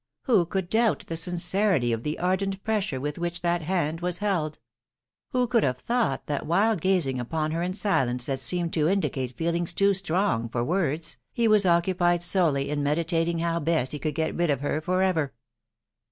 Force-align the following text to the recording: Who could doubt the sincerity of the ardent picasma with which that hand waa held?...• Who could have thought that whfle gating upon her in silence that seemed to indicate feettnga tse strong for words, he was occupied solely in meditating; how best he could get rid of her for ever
Who 0.23 0.47
could 0.47 0.67
doubt 0.67 1.03
the 1.05 1.15
sincerity 1.15 1.93
of 1.93 2.01
the 2.01 2.17
ardent 2.17 2.63
picasma 2.63 2.99
with 2.99 3.19
which 3.19 3.41
that 3.43 3.61
hand 3.61 4.01
waa 4.01 4.13
held?...• 4.19 4.53
Who 5.29 5.45
could 5.45 5.61
have 5.61 5.77
thought 5.77 6.25
that 6.25 6.45
whfle 6.45 6.81
gating 6.81 7.19
upon 7.19 7.51
her 7.51 7.61
in 7.61 7.75
silence 7.75 8.25
that 8.25 8.39
seemed 8.39 8.73
to 8.73 8.89
indicate 8.89 9.37
feettnga 9.37 9.75
tse 9.91 9.99
strong 9.99 10.49
for 10.49 10.63
words, 10.63 11.17
he 11.31 11.47
was 11.47 11.67
occupied 11.67 12.23
solely 12.23 12.71
in 12.71 12.81
meditating; 12.81 13.37
how 13.37 13.59
best 13.59 13.91
he 13.91 13.99
could 13.99 14.15
get 14.15 14.33
rid 14.35 14.49
of 14.49 14.61
her 14.61 14.81
for 14.81 15.03
ever 15.03 15.35